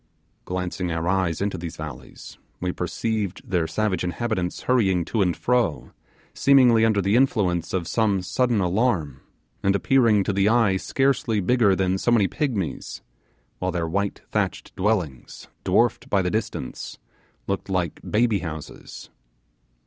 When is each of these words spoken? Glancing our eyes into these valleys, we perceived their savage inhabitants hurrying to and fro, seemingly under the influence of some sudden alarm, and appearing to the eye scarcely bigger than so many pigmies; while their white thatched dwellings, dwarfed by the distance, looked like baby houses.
Glancing 0.45 0.91
our 0.91 1.07
eyes 1.07 1.41
into 1.43 1.59
these 1.59 1.75
valleys, 1.77 2.39
we 2.59 2.71
perceived 2.71 3.47
their 3.47 3.67
savage 3.67 4.03
inhabitants 4.03 4.61
hurrying 4.63 5.05
to 5.05 5.21
and 5.21 5.37
fro, 5.37 5.91
seemingly 6.33 6.83
under 6.83 7.03
the 7.03 7.15
influence 7.15 7.71
of 7.71 7.87
some 7.87 8.23
sudden 8.23 8.59
alarm, 8.61 9.21
and 9.61 9.75
appearing 9.75 10.23
to 10.23 10.33
the 10.33 10.49
eye 10.49 10.75
scarcely 10.75 11.39
bigger 11.39 11.75
than 11.75 11.99
so 11.99 12.09
many 12.09 12.27
pigmies; 12.27 13.03
while 13.59 13.71
their 13.71 13.87
white 13.87 14.21
thatched 14.31 14.75
dwellings, 14.75 15.47
dwarfed 15.63 16.09
by 16.09 16.23
the 16.23 16.31
distance, 16.31 16.97
looked 17.45 17.69
like 17.69 17.99
baby 18.03 18.39
houses. 18.39 19.11